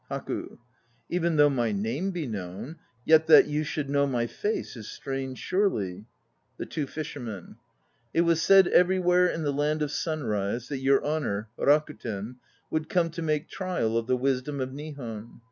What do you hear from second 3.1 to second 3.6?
that